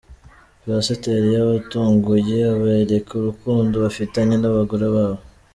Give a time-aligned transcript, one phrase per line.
[0.65, 5.21] Pasiteri yabatunguye abereka urukundo bafitanye n’abagore babo